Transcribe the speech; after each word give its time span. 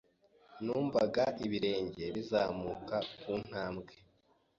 Numvaga 0.63 1.23
ibirenge 1.45 2.05
bizamuka 2.15 2.95
kuntambwe. 3.19 3.93